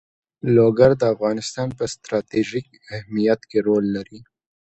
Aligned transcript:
لوگر 0.55 0.91
د 0.97 1.03
افغانستان 1.13 1.67
په 1.77 1.83
ستراتیژیک 1.93 2.67
اهمیت 2.97 3.41
کې 3.49 3.59
رول 3.67 3.85
لري. 3.95 4.19